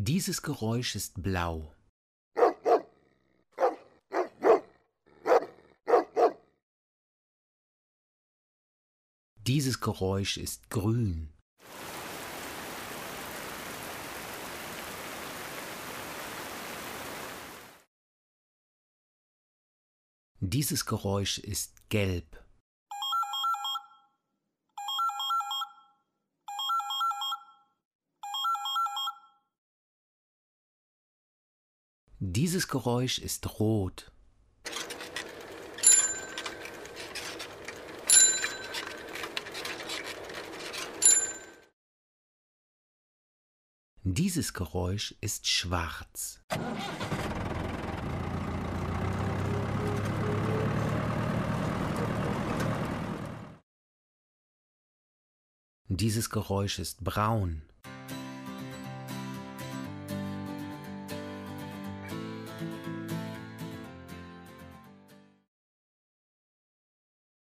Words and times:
Dieses 0.00 0.42
Geräusch 0.42 0.94
ist 0.94 1.20
blau. 1.20 1.74
Dieses 9.34 9.80
Geräusch 9.80 10.36
ist 10.36 10.70
grün. 10.70 11.32
Dieses 20.38 20.86
Geräusch 20.86 21.38
ist 21.38 21.88
gelb. 21.88 22.47
Dieses 32.20 32.66
Geräusch 32.66 33.20
ist 33.20 33.60
rot. 33.60 34.10
Dieses 44.02 44.52
Geräusch 44.52 45.14
ist 45.20 45.46
schwarz. 45.46 46.40
Dieses 55.86 56.30
Geräusch 56.30 56.80
ist 56.80 57.04
braun. 57.04 57.67